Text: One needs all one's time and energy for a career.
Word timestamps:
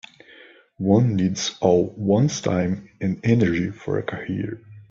One 0.79 1.15
needs 1.15 1.55
all 1.61 1.93
one's 1.95 2.41
time 2.41 2.89
and 2.99 3.19
energy 3.23 3.69
for 3.69 3.99
a 3.99 4.03
career. 4.03 4.63